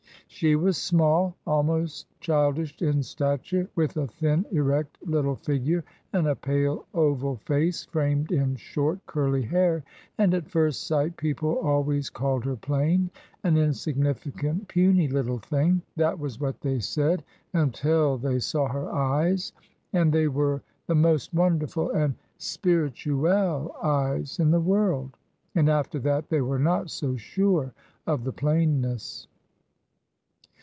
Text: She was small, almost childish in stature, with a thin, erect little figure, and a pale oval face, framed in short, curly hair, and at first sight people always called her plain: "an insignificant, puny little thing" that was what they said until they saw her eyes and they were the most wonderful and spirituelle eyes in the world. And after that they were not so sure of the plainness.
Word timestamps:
She 0.33 0.55
was 0.55 0.75
small, 0.75 1.35
almost 1.45 2.07
childish 2.19 2.81
in 2.81 3.03
stature, 3.03 3.69
with 3.75 3.95
a 3.95 4.07
thin, 4.07 4.43
erect 4.49 4.97
little 5.05 5.35
figure, 5.35 5.83
and 6.13 6.25
a 6.25 6.35
pale 6.35 6.87
oval 6.95 7.35
face, 7.35 7.85
framed 7.85 8.31
in 8.31 8.55
short, 8.55 9.05
curly 9.05 9.43
hair, 9.43 9.83
and 10.17 10.33
at 10.33 10.49
first 10.49 10.87
sight 10.87 11.15
people 11.15 11.59
always 11.59 12.09
called 12.09 12.43
her 12.45 12.55
plain: 12.55 13.11
"an 13.43 13.55
insignificant, 13.55 14.67
puny 14.67 15.07
little 15.07 15.37
thing" 15.37 15.83
that 15.95 16.17
was 16.17 16.39
what 16.39 16.59
they 16.61 16.79
said 16.79 17.23
until 17.53 18.17
they 18.17 18.39
saw 18.39 18.67
her 18.67 18.89
eyes 18.91 19.53
and 19.93 20.11
they 20.11 20.27
were 20.27 20.63
the 20.87 20.95
most 20.95 21.35
wonderful 21.35 21.91
and 21.91 22.15
spirituelle 22.39 23.75
eyes 23.83 24.39
in 24.39 24.49
the 24.49 24.61
world. 24.61 25.15
And 25.53 25.69
after 25.69 25.99
that 25.99 26.29
they 26.29 26.41
were 26.41 26.57
not 26.57 26.89
so 26.89 27.15
sure 27.15 27.73
of 28.07 28.23
the 28.23 28.33
plainness. 28.33 29.27